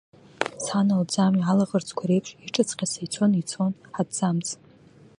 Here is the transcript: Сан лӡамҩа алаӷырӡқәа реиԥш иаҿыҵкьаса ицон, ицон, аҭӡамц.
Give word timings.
Сан 0.63 0.87
лӡамҩа 1.01 1.45
алаӷырӡқәа 1.51 2.05
реиԥш 2.09 2.29
иаҿыҵкьаса 2.35 2.99
ицон, 3.05 3.31
ицон, 3.41 3.71
аҭӡамц. 3.99 4.47